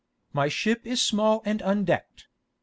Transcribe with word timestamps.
My 0.33 0.47
ship 0.47 0.87
is 0.87 0.99
small 0.99 1.43
and 1.45 1.61
undecked. 1.61 2.25